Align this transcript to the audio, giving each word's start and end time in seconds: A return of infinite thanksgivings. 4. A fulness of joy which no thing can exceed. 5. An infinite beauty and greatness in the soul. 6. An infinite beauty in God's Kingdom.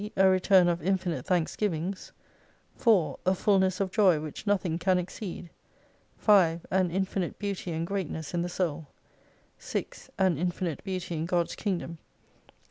A 0.17 0.27
return 0.27 0.67
of 0.67 0.81
infinite 0.81 1.27
thanksgivings. 1.27 2.11
4. 2.75 3.19
A 3.23 3.35
fulness 3.35 3.79
of 3.79 3.91
joy 3.91 4.19
which 4.19 4.47
no 4.47 4.57
thing 4.57 4.79
can 4.79 4.97
exceed. 4.97 5.51
5. 6.17 6.65
An 6.71 6.89
infinite 6.89 7.37
beauty 7.37 7.71
and 7.71 7.85
greatness 7.85 8.33
in 8.33 8.41
the 8.41 8.49
soul. 8.49 8.87
6. 9.59 10.09
An 10.17 10.39
infinite 10.39 10.83
beauty 10.83 11.13
in 11.15 11.27
God's 11.27 11.53
Kingdom. 11.53 11.99